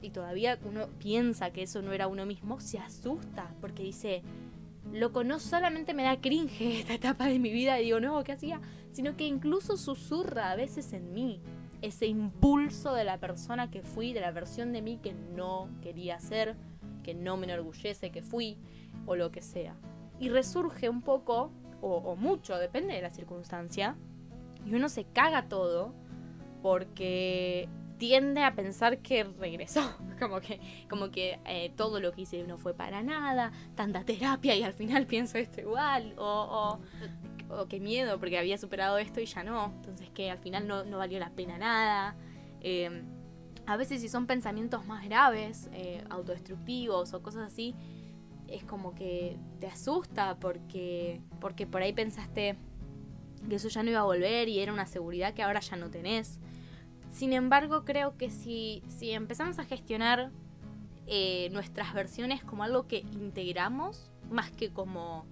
y 0.00 0.10
todavía 0.10 0.58
uno 0.64 0.88
piensa 0.98 1.50
que 1.50 1.62
eso 1.62 1.82
no 1.82 1.92
era 1.92 2.06
uno 2.06 2.24
mismo, 2.24 2.58
se 2.58 2.78
asusta 2.78 3.54
porque 3.60 3.82
dice, 3.82 4.22
loco, 4.90 5.24
no 5.24 5.38
solamente 5.38 5.92
me 5.92 6.04
da 6.04 6.18
cringe 6.22 6.62
esta 6.80 6.94
etapa 6.94 7.26
de 7.26 7.38
mi 7.38 7.52
vida 7.52 7.78
y 7.78 7.84
digo, 7.84 8.00
no, 8.00 8.24
¿qué 8.24 8.32
hacía? 8.32 8.62
Sino 8.92 9.14
que 9.14 9.26
incluso 9.26 9.76
susurra 9.76 10.52
a 10.52 10.56
veces 10.56 10.94
en 10.94 11.12
mí 11.12 11.42
ese 11.82 12.06
impulso 12.06 12.94
de 12.94 13.04
la 13.04 13.18
persona 13.18 13.70
que 13.70 13.82
fui, 13.82 14.12
de 14.12 14.20
la 14.20 14.30
versión 14.30 14.72
de 14.72 14.80
mí 14.80 14.98
que 15.02 15.12
no 15.12 15.68
quería 15.82 16.18
ser, 16.20 16.56
que 17.02 17.12
no 17.12 17.36
me 17.36 17.46
enorgullece 17.46 18.10
que 18.10 18.22
fui, 18.22 18.56
o 19.04 19.16
lo 19.16 19.32
que 19.32 19.42
sea. 19.42 19.74
Y 20.18 20.28
resurge 20.28 20.88
un 20.88 21.02
poco, 21.02 21.50
o, 21.80 22.14
mucho, 22.14 22.56
depende 22.56 22.94
de 22.94 23.02
la 23.02 23.10
circunstancia, 23.10 23.96
y 24.64 24.74
uno 24.74 24.88
se 24.88 25.04
caga 25.04 25.48
todo 25.48 25.92
porque 26.62 27.68
tiende 27.98 28.44
a 28.44 28.54
pensar 28.54 28.98
que 28.98 29.24
regresó, 29.24 29.82
como 30.20 30.40
que, 30.40 30.60
como 30.88 31.10
que 31.10 31.40
eh, 31.46 31.72
todo 31.76 31.98
lo 31.98 32.12
que 32.12 32.22
hice 32.22 32.44
no 32.44 32.58
fue 32.58 32.74
para 32.74 33.02
nada, 33.02 33.50
tanta 33.74 34.04
terapia 34.04 34.54
y 34.54 34.62
al 34.62 34.72
final 34.72 35.06
pienso 35.08 35.38
esto 35.38 35.60
igual, 35.60 36.14
o, 36.16 36.78
qué 37.68 37.80
miedo 37.80 38.18
porque 38.18 38.38
había 38.38 38.58
superado 38.58 38.98
esto 38.98 39.20
y 39.20 39.26
ya 39.26 39.42
no, 39.42 39.72
entonces 39.76 40.10
que 40.10 40.30
al 40.30 40.38
final 40.38 40.66
no, 40.66 40.84
valió 40.98 41.18
la 41.18 41.30
pena 41.30 41.58
nada. 41.58 42.16
Em, 42.60 43.04
a 43.66 43.76
veces 43.76 44.00
si 44.00 44.08
son 44.08 44.26
pensamientos 44.26 44.86
más 44.86 45.04
graves, 45.04 45.68
eh, 45.72 46.02
autodestructivos 46.10 47.14
o 47.14 47.22
cosas 47.22 47.52
así, 47.52 47.74
es 48.48 48.64
como 48.64 48.94
que 48.94 49.38
te 49.60 49.66
asusta 49.66 50.36
porque, 50.40 51.20
porque 51.40 51.66
por 51.66 51.82
ahí 51.82 51.92
pensaste 51.92 52.56
que 53.48 53.56
eso 53.56 53.68
ya 53.68 53.82
no 53.82 53.90
iba 53.90 54.00
a 54.00 54.04
volver 54.04 54.48
y 54.48 54.60
era 54.60 54.72
una 54.72 54.86
seguridad 54.86 55.34
que 55.34 55.42
ahora 55.42 55.60
ya 55.60 55.76
no 55.76 55.90
tenés. 55.90 56.38
Sin 57.10 57.32
embargo, 57.32 57.84
creo 57.84 58.16
que 58.16 58.30
si, 58.30 58.82
si 58.88 59.10
empezamos 59.12 59.58
a 59.58 59.64
gestionar 59.64 60.30
eh, 61.06 61.48
nuestras 61.52 61.92
versiones 61.92 62.44
como 62.44 62.62
algo 62.62 62.86
que 62.86 62.98
integramos, 62.98 64.10
más 64.30 64.50
que 64.50 64.70
como, 64.70 65.26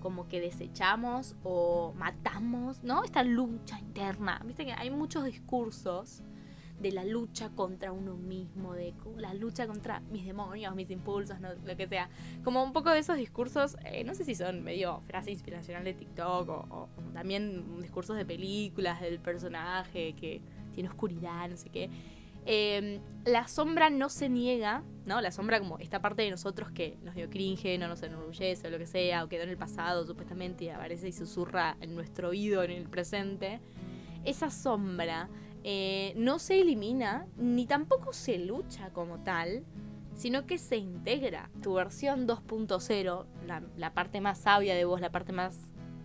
como 0.00 0.28
que 0.28 0.40
desechamos 0.40 1.36
o 1.42 1.92
matamos, 1.96 2.82
¿no? 2.82 3.04
Esta 3.04 3.22
lucha 3.22 3.78
interna. 3.78 4.40
Viste 4.44 4.64
que 4.64 4.72
hay 4.72 4.90
muchos 4.90 5.24
discursos 5.24 6.22
de 6.80 6.92
la 6.92 7.04
lucha 7.04 7.50
contra 7.50 7.92
uno 7.92 8.16
mismo, 8.16 8.72
de 8.72 8.94
la 9.16 9.34
lucha 9.34 9.66
contra 9.66 10.00
mis 10.10 10.24
demonios, 10.24 10.74
mis 10.74 10.90
impulsos, 10.90 11.36
lo 11.40 11.76
que 11.76 11.86
sea. 11.86 12.08
Como 12.42 12.64
un 12.64 12.72
poco 12.72 12.90
de 12.90 13.00
esos 13.00 13.16
discursos, 13.16 13.76
eh, 13.84 14.02
no 14.04 14.14
sé 14.14 14.24
si 14.24 14.34
son 14.34 14.64
medio 14.64 15.02
frase 15.06 15.30
inspiracional 15.30 15.84
de 15.84 15.92
TikTok 15.92 16.48
o, 16.48 16.66
o 16.70 16.88
también 17.12 17.80
discursos 17.82 18.16
de 18.16 18.24
películas 18.24 19.00
del 19.02 19.20
personaje 19.20 20.14
que 20.14 20.40
tiene 20.72 20.88
oscuridad, 20.88 21.48
no 21.50 21.56
sé 21.56 21.68
qué. 21.68 21.90
Em, 22.46 23.00
la 23.24 23.46
sombra 23.48 23.90
no 23.90 24.08
se 24.08 24.28
niega, 24.28 24.82
¿no? 25.10 25.20
La 25.20 25.32
sombra 25.32 25.58
como 25.58 25.76
esta 25.80 26.00
parte 26.00 26.22
de 26.22 26.30
nosotros 26.30 26.70
que 26.70 26.96
nos 27.02 27.16
dio 27.16 27.28
cringe, 27.28 27.76
no 27.80 27.88
nos 27.88 28.00
enorgullece 28.04 28.68
o 28.68 28.70
lo 28.70 28.78
que 28.78 28.86
sea, 28.86 29.24
o 29.24 29.28
quedó 29.28 29.42
en 29.42 29.48
el 29.48 29.56
pasado 29.56 30.06
supuestamente 30.06 30.66
y 30.66 30.68
aparece 30.68 31.08
y 31.08 31.12
susurra 31.12 31.76
en 31.80 31.96
nuestro 31.96 32.28
oído 32.28 32.62
en 32.62 32.70
el 32.70 32.88
presente. 32.88 33.60
Esa 34.24 34.50
sombra 34.50 35.28
eh, 35.64 36.12
no 36.16 36.38
se 36.38 36.60
elimina 36.60 37.26
ni 37.36 37.66
tampoco 37.66 38.12
se 38.12 38.38
lucha 38.38 38.90
como 38.90 39.18
tal, 39.24 39.64
sino 40.14 40.46
que 40.46 40.58
se 40.58 40.76
integra. 40.76 41.50
Tu 41.60 41.74
versión 41.74 42.28
2.0, 42.28 43.26
la, 43.76 43.92
parte 43.92 44.20
más 44.20 44.38
sabia 44.38 44.76
de 44.76 44.84
vos, 44.84 45.00
la 45.00 45.10
parte 45.10 45.32
más 45.32 45.58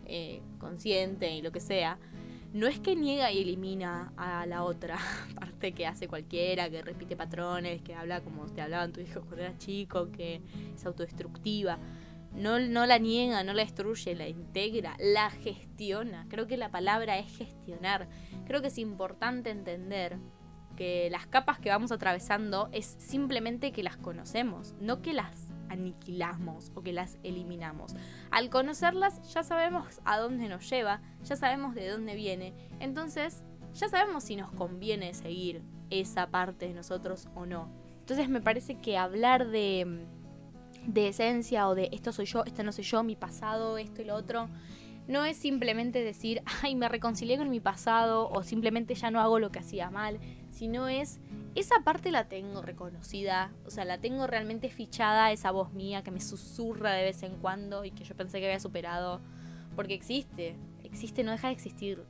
eh, 0.08 0.42
consciente 0.58 1.32
y 1.36 1.44
lo 1.44 1.52
que 1.52 1.60
sea, 1.60 2.00
no 2.56 2.68
es 2.68 2.80
que 2.80 2.96
niega 2.96 3.34
y 3.34 3.42
elimina 3.42 4.14
a 4.16 4.46
la 4.46 4.64
otra 4.64 4.98
parte 5.36 5.74
que 5.74 5.86
hace 5.86 6.08
cualquiera, 6.08 6.70
que 6.70 6.82
repite 6.82 7.18
patrones, 7.18 7.82
que 7.82 7.94
habla 7.94 8.22
como 8.22 8.46
te 8.46 8.62
hablaban 8.62 8.94
tu 8.94 9.02
hijo 9.02 9.20
cuando 9.20 9.44
era 9.44 9.58
chico, 9.58 10.10
que 10.10 10.42
es 10.74 10.86
autodestructiva. 10.86 11.78
No, 12.34 12.58
no 12.60 12.86
la 12.86 12.98
niega, 12.98 13.44
no 13.44 13.52
la 13.52 13.64
destruye, 13.64 14.16
la 14.16 14.30
integra, 14.30 14.96
la 15.00 15.32
gestiona. 15.32 16.28
Creo 16.30 16.48
que 16.48 16.56
la 16.56 16.72
palabra 16.72 17.20
es 17.20 17.38
gestionar. 17.38 18.08
Creo 18.46 18.62
que 18.62 18.68
es 18.68 18.78
importante 18.78 19.50
entender 19.50 20.18
que 20.78 21.10
las 21.12 21.28
capas 21.28 21.60
que 21.60 21.70
vamos 21.70 21.92
atravesando 21.92 22.70
es 22.72 22.86
simplemente 23.00 23.74
que 23.74 23.84
las 23.84 23.98
conocemos, 23.98 24.76
no 24.80 25.02
que 25.02 25.12
las 25.12 25.45
aniquilamos 25.70 26.72
o 26.76 26.82
que 26.82 26.94
las 26.94 27.18
eliminamos. 27.24 27.96
Al 28.32 28.50
conocerlas 28.50 29.34
ya 29.34 29.44
sabemos 29.44 30.02
a 30.06 30.18
dónde 30.18 30.48
nos 30.48 30.70
lleva, 30.70 31.02
ya 31.24 31.36
sabemos 31.36 31.76
de 31.76 31.90
dónde 31.90 32.16
viene, 32.16 32.54
entonces 32.80 33.44
ya 33.74 33.90
sabemos 33.90 34.24
si 34.24 34.36
nos 34.36 34.52
conviene 34.52 35.14
seguir 35.14 35.62
esa 35.90 36.28
parte 36.28 36.68
de 36.68 36.74
nosotros 36.74 37.28
o 37.36 37.46
no. 37.46 37.70
Entonces 38.00 38.30
me 38.30 38.42
parece 38.42 38.76
que 38.76 38.98
hablar 38.98 39.48
de, 39.48 40.06
de 40.86 41.08
esencia 41.08 41.68
o 41.68 41.76
de 41.76 41.90
esto 41.92 42.12
soy 42.12 42.26
yo, 42.26 42.44
esto 42.46 42.64
no 42.64 42.72
soy 42.72 42.84
yo, 42.84 43.04
mi 43.04 43.16
pasado, 43.16 43.78
esto 43.78 44.02
y 44.02 44.06
lo 44.06 44.16
otro, 44.16 44.48
no 45.08 45.24
es 45.24 45.38
simplemente 45.38 46.04
decir, 46.04 46.42
ay, 46.62 46.76
me 46.76 46.90
reconcilié 46.90 47.38
con 47.38 47.50
mi 47.50 47.60
pasado 47.60 48.30
o 48.30 48.44
simplemente 48.44 48.96
ya 48.96 49.12
no 49.12 49.20
hago 49.20 49.40
lo 49.40 49.52
que 49.52 49.60
hacía 49.60 49.90
mal, 49.90 50.20
sino 50.50 50.88
es 50.88 51.20
esa 51.54 51.82
parte 51.84 52.12
la 52.12 52.28
tengo 52.28 52.62
reconocida, 52.62 53.54
o 53.66 53.70
sea, 53.70 53.86
la 53.86 54.00
tengo 54.00 54.28
realmente 54.28 54.70
fichada, 54.70 55.32
esa 55.32 55.52
voz 55.52 55.74
mía 55.74 56.04
que 56.04 56.12
me 56.12 56.20
susurra 56.20 56.94
de 56.94 57.04
vez 57.04 57.24
en 57.24 57.38
cuando 57.38 57.86
y 57.86 57.92
que 57.92 58.04
yo 58.04 58.16
pensé 58.16 58.40
que 58.40 58.46
había 58.48 58.60
superado, 58.60 59.22
porque 59.76 59.94
existe, 59.94 60.56
existe, 60.84 61.24
no 61.24 61.32
deja 61.32 61.48
de 61.48 61.54
existir. 61.54 62.04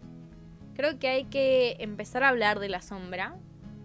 Creo 0.74 0.98
que 0.98 1.08
hay 1.08 1.26
que 1.26 1.78
empezar 1.80 2.24
a 2.24 2.30
hablar 2.30 2.60
de 2.60 2.70
la 2.70 2.82
sombra, 2.82 3.38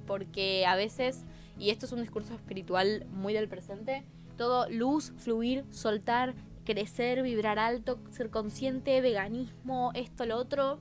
porque 0.06 0.64
a 0.66 0.76
veces, 0.76 1.24
y 1.58 1.70
esto 1.70 1.86
es 1.86 1.92
un 1.92 2.00
discurso 2.00 2.34
espiritual 2.34 3.06
muy 3.12 3.34
del 3.34 3.48
presente, 3.48 4.04
todo 4.36 4.68
luz, 4.70 5.12
fluir, 5.18 5.64
soltar, 5.70 6.34
crecer, 6.72 7.22
vibrar 7.22 7.58
alto, 7.58 7.98
ser 8.10 8.30
consciente, 8.30 9.00
veganismo, 9.00 9.92
esto, 9.94 10.26
lo 10.26 10.36
otro, 10.36 10.80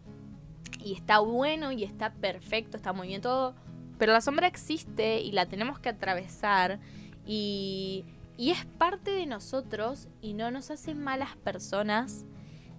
y 0.83 0.93
está 0.93 1.19
bueno 1.19 1.71
y 1.71 1.83
está 1.83 2.13
perfecto, 2.13 2.77
está 2.77 2.93
muy 2.93 3.07
bien 3.07 3.21
todo 3.21 3.55
pero 3.99 4.13
la 4.13 4.21
sombra 4.21 4.47
existe 4.47 5.19
y 5.19 5.33
la 5.33 5.45
tenemos 5.45 5.77
que 5.77 5.89
atravesar 5.89 6.79
y, 7.25 8.05
y 8.37 8.51
es 8.51 8.65
parte 8.65 9.11
de 9.11 9.27
nosotros 9.27 10.07
y 10.21 10.33
no 10.33 10.49
nos 10.49 10.71
hace 10.71 10.95
malas 10.95 11.35
personas 11.35 12.25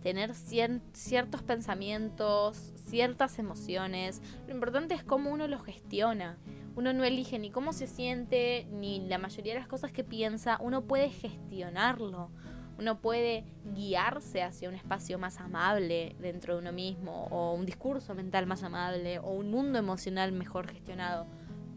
tener 0.02 0.34
ciertos 0.34 1.42
pensamientos, 1.42 2.72
ciertas 2.74 3.38
emociones. 3.38 4.22
Lo 4.48 4.54
importante 4.54 4.94
es 4.94 5.04
cómo 5.04 5.30
uno 5.30 5.46
los 5.46 5.62
gestiona. 5.62 6.38
Uno 6.74 6.94
no 6.94 7.04
elige 7.04 7.38
ni 7.38 7.50
cómo 7.50 7.74
se 7.74 7.86
siente, 7.86 8.66
ni 8.72 9.06
la 9.06 9.18
mayoría 9.18 9.52
de 9.52 9.58
las 9.58 9.68
cosas 9.68 9.92
que 9.92 10.02
piensa. 10.02 10.56
Uno 10.62 10.84
puede 10.84 11.10
gestionarlo 11.10 12.30
uno 12.80 12.98
puede 12.98 13.44
guiarse 13.74 14.42
hacia 14.42 14.68
un 14.70 14.74
espacio 14.74 15.18
más 15.18 15.38
amable 15.38 16.16
dentro 16.18 16.54
de 16.54 16.60
uno 16.60 16.72
mismo, 16.72 17.26
o 17.30 17.52
un 17.52 17.66
discurso 17.66 18.14
mental 18.14 18.46
más 18.46 18.62
amable, 18.62 19.18
o 19.18 19.32
un 19.32 19.50
mundo 19.50 19.78
emocional 19.78 20.32
mejor 20.32 20.66
gestionado. 20.66 21.26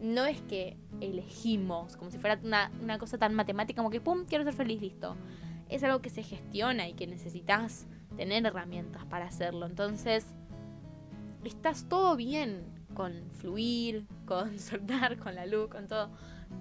No 0.00 0.24
es 0.24 0.40
que 0.40 0.78
elegimos, 1.02 1.98
como 1.98 2.10
si 2.10 2.16
fuera 2.16 2.40
una, 2.42 2.98
cosa 2.98 3.18
tan 3.18 3.34
matemática 3.34 3.76
como 3.76 3.90
que, 3.90 4.00
¡pum!, 4.00 4.24
quiero 4.24 4.44
ser 4.44 4.54
feliz, 4.54 4.80
listo. 4.80 5.14
Es 5.68 5.84
algo 5.84 6.00
que 6.00 6.08
se 6.08 6.22
gestiona 6.22 6.88
y 6.88 6.94
que 6.94 7.06
necesitas 7.06 7.86
tener 8.16 8.46
herramientas 8.46 9.04
para 9.04 9.26
hacerlo. 9.26 9.66
Entonces, 9.66 10.26
estás 11.44 11.86
todo 11.86 12.16
bien 12.16 12.64
con 12.94 13.12
fluir, 13.32 14.06
con 14.24 14.58
soltar, 14.58 15.18
con 15.18 15.34
la 15.34 15.44
luz, 15.44 15.68
con 15.68 15.86
todo. 15.86 16.10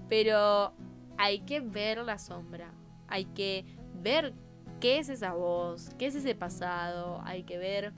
Pero 0.09 0.73
hay 1.17 1.39
que 1.39 1.61
ver 1.61 1.99
la 1.99 2.17
sombra. 2.17 2.73
Hay 3.07 3.25
que 3.25 3.65
ver 4.01 4.33
qué 4.79 4.99
es 4.99 5.09
esa 5.09 5.33
voz, 5.33 5.89
qué 5.97 6.07
es 6.07 6.15
ese 6.15 6.35
pasado, 6.35 7.21
hay 7.23 7.43
que 7.43 7.57
ver, 7.57 7.93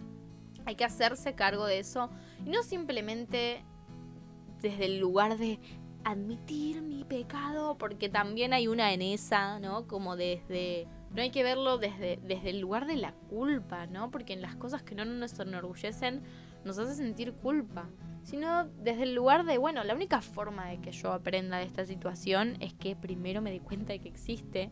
hay 0.66 0.76
que 0.76 0.86
hacerse 0.86 1.34
cargo 1.34 1.66
de 1.66 1.80
eso 1.80 2.10
y 2.46 2.50
no 2.50 2.64
simplemente 2.64 3.64
desde 4.62 4.86
el 4.86 5.00
lugar 5.00 5.38
de 5.38 5.60
admitir 6.04 6.82
mi 6.82 7.04
pecado, 7.04 7.78
porque 7.78 8.10
también 8.10 8.54
hay 8.54 8.68
una 8.68 8.94
en 8.94 9.02
esa, 9.02 9.60
¿no? 9.60 9.88
Como 9.88 10.16
desde... 10.16 10.88
No 11.12 11.22
hay 11.22 11.32
que 11.32 11.44
verlo 11.44 11.78
desde, 11.78 12.20
desde 12.24 12.50
el 12.52 12.60
lugar 12.60 12.86
de 12.86 12.98
la 12.98 13.14
culpa, 13.30 13.88
¿no? 13.88 14.12
Porque 14.12 14.34
en 14.34 14.42
las 14.42 14.56
cosas 14.56 14.84
que 14.84 14.96
no 14.96 15.06
nos 15.06 15.40
enorgullecen 15.40 16.22
nos 16.64 16.78
hace 16.78 16.94
sentir 16.96 17.34
culpa, 17.34 17.90
sino 18.26 18.66
desde 18.82 19.04
el 19.04 19.14
lugar 19.14 19.46
de, 19.46 19.60
bueno, 19.60 19.84
la 19.84 19.94
única 19.94 20.20
forma 20.20 20.68
de 20.68 20.80
que 20.80 20.92
yo 20.92 21.14
aprenda 21.14 21.58
de 21.58 21.64
esta 21.64 21.86
situación 21.86 22.58
es 22.60 22.74
que 22.74 22.96
primero 22.96 23.40
me 23.40 23.52
dé 23.52 23.60
cuenta 23.60 23.94
de 23.94 24.00
que 24.00 24.10
existe. 24.10 24.72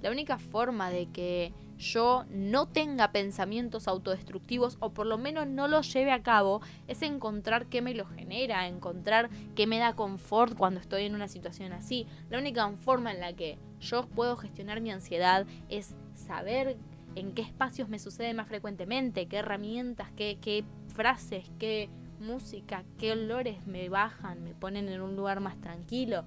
La 0.00 0.10
única 0.10 0.38
forma 0.38 0.90
de 0.90 1.06
que 1.06 1.52
yo 1.76 2.24
no 2.30 2.66
tenga 2.66 3.12
pensamientos 3.12 3.88
autodestructivos 3.88 4.78
o 4.80 4.90
por 4.90 5.06
lo 5.06 5.18
menos 5.18 5.46
no 5.46 5.68
los 5.68 5.92
lleve 5.92 6.12
a 6.12 6.22
cabo 6.22 6.62
es 6.88 7.02
encontrar 7.02 7.66
qué 7.66 7.82
me 7.82 7.94
lo 7.94 8.06
genera, 8.06 8.66
encontrar 8.68 9.28
qué 9.54 9.66
me 9.66 9.78
da 9.78 9.94
confort 9.94 10.56
cuando 10.56 10.80
estoy 10.80 11.04
en 11.04 11.14
una 11.14 11.28
situación 11.28 11.72
así. 11.72 12.06
La 12.30 12.38
única 12.38 12.68
forma 12.70 13.12
en 13.12 13.20
la 13.20 13.34
que 13.34 13.58
yo 13.80 14.06
puedo 14.06 14.36
gestionar 14.36 14.80
mi 14.80 14.90
ansiedad 14.90 15.46
es 15.68 15.94
saber 16.14 16.78
en 17.16 17.32
qué 17.32 17.42
espacios 17.42 17.88
me 17.90 17.98
sucede 17.98 18.32
más 18.32 18.48
frecuentemente, 18.48 19.26
qué 19.26 19.36
herramientas, 19.36 20.10
qué, 20.16 20.38
qué 20.40 20.64
frases, 20.88 21.50
qué 21.58 21.90
música, 22.20 22.84
qué 22.98 23.12
olores 23.12 23.66
me 23.66 23.88
bajan, 23.88 24.42
me 24.42 24.54
ponen 24.54 24.88
en 24.88 25.00
un 25.00 25.16
lugar 25.16 25.40
más 25.40 25.60
tranquilo, 25.60 26.24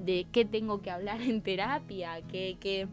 de 0.00 0.26
qué 0.30 0.44
tengo 0.44 0.80
que 0.80 0.90
hablar 0.90 1.20
en 1.22 1.42
terapia, 1.42 2.20
qué, 2.28 2.56
qué 2.60 2.88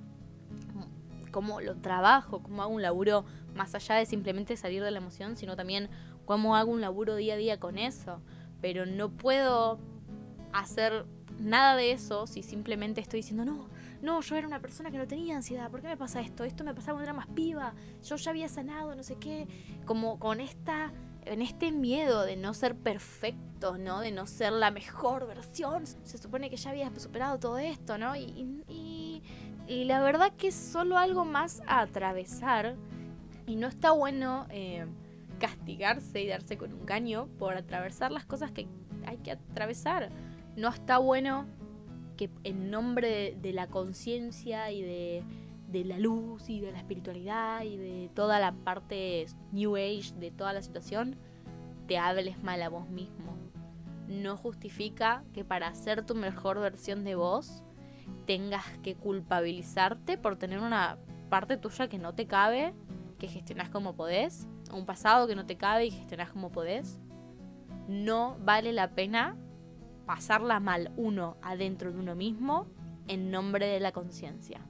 cómo 1.36 1.60
lo 1.60 1.76
trabajo, 1.76 2.42
cómo 2.42 2.64
hago 2.64 2.74
un 2.74 2.82
laburo 2.82 3.26
más 3.56 3.76
allá 3.76 3.96
de 3.96 4.06
simplemente 4.06 4.56
salir 4.56 4.82
de 4.82 4.90
la 4.90 5.00
emoción, 5.00 5.36
sino 5.36 5.58
también 5.58 5.90
cómo 6.24 6.56
hago 6.56 6.72
un 6.72 6.80
laburo 6.80 7.18
día 7.18 7.34
a 7.34 7.38
día 7.38 7.60
con 7.60 7.78
eso. 7.78 8.22
Pero 8.62 8.86
no 8.86 9.10
puedo 9.10 9.78
hacer 10.54 11.06
nada 11.38 11.76
de 11.76 11.92
eso 11.92 12.26
si 12.26 12.42
simplemente 12.42 13.02
estoy 13.02 13.20
diciendo, 13.20 13.44
no, 13.44 13.68
no, 14.02 14.22
yo 14.22 14.36
era 14.38 14.48
una 14.48 14.62
persona 14.62 14.92
que 14.92 14.98
no 14.98 15.08
tenía 15.08 15.36
ansiedad, 15.36 15.70
¿por 15.70 15.82
qué 15.82 15.88
me 15.88 15.98
pasa 15.98 16.22
esto? 16.22 16.46
Esto 16.46 16.64
me 16.64 16.74
pasaba 16.74 16.94
cuando 16.94 17.12
era 17.12 17.14
más 17.14 17.28
piba, 17.28 17.74
yo 18.02 18.16
ya 18.16 18.32
había 18.32 18.48
sanado, 18.48 18.96
no 18.96 19.04
sé 19.04 19.18
qué, 19.18 19.46
como 19.86 20.20
con 20.20 20.40
esta 20.40 20.94
en 21.26 21.42
este 21.42 21.72
miedo 21.72 22.24
de 22.24 22.36
no 22.36 22.54
ser 22.54 22.76
perfecto, 22.76 23.78
¿no? 23.78 24.00
De 24.00 24.12
no 24.12 24.28
ser 24.28 24.54
la 24.54 24.72
mejor 24.72 25.28
versión. 25.28 25.86
Se 25.88 26.18
supone 26.18 26.50
que 26.50 26.58
ya 26.58 26.72
había 26.72 26.92
superado 27.00 27.40
todo 27.40 27.58
esto, 27.58 27.98
¿no? 27.98 28.16
y, 28.16 29.22
y 29.68 29.86
la 29.86 30.00
verdad 30.02 30.32
que 30.38 30.50
es 30.50 30.56
solo 30.56 30.98
algo 30.98 31.26
más 31.26 31.62
a 31.68 31.82
atravesar. 31.82 32.76
Y 33.48 33.56
no 33.56 33.68
está 33.68 33.92
bueno 33.92 34.48
eh, 34.50 34.86
castigarse 35.40 36.22
y 36.22 36.28
darse 36.28 36.58
con 36.58 36.74
un 36.74 36.86
caño 36.86 37.28
por 37.40 37.56
atravesar 37.56 38.12
las 38.12 38.26
cosas 38.26 38.52
que 38.52 38.68
hay 39.06 39.18
que 39.18 39.32
atravesar. 39.32 40.10
No 40.56 40.70
está 40.70 40.98
bueno 40.98 41.46
que 42.18 42.30
en 42.44 42.72
nombre 42.72 43.36
de, 43.42 43.54
la 43.54 43.68
conciencia 43.68 44.72
y 44.72 44.82
de, 44.82 45.24
de, 45.76 45.86
la 45.86 46.00
luz 46.00 46.50
y 46.50 46.62
de 46.62 46.72
la 46.72 46.78
espiritualidad 46.78 47.64
y 47.64 47.78
de 47.78 48.10
toda 48.14 48.40
la 48.40 48.54
parte 48.54 49.26
New 49.52 49.76
Age 49.76 50.14
de 50.20 50.32
toda 50.32 50.54
la 50.54 50.62
situación, 50.62 51.18
te 51.88 51.98
hables 51.98 52.42
mal 52.42 52.62
a 52.62 52.70
vos 52.70 52.90
mismo. 52.90 53.36
No 54.08 54.38
justifica 54.38 55.24
que 55.34 55.44
para 55.44 55.74
ser 55.76 56.06
tu 56.06 56.16
mejor 56.16 56.60
versión 56.60 57.04
de 57.04 57.16
vos 57.16 57.64
tengas 58.26 58.66
que 58.84 58.96
culpabilizarte 58.96 60.18
por 60.18 60.38
tener 60.38 60.60
una 60.60 60.98
parte 61.30 61.58
tuya 61.58 61.88
que 61.88 61.98
no 61.98 62.14
te 62.14 62.28
cabe, 62.28 62.74
que 63.20 63.28
gestionas 63.28 63.70
como 63.70 63.96
podés, 63.96 64.48
un 64.74 64.86
pasado 64.86 65.28
que 65.28 65.36
no 65.36 65.46
te 65.46 65.58
cabe 65.58 65.88
y 65.88 65.92
gestionas 65.92 66.30
como 66.30 66.52
podés. 66.52 67.00
No 67.88 68.38
vale 68.40 68.74
la 68.74 68.92
pena 68.92 69.36
pasarla 70.06 70.60
mal 70.60 70.92
uno 70.98 71.38
adentro 71.42 71.92
de 71.92 72.00
uno 72.00 72.16
mismo 72.16 72.68
en 73.08 73.32
nombre 73.32 73.68
de 73.68 73.80
la 73.80 73.92
conciencia. 73.92 74.62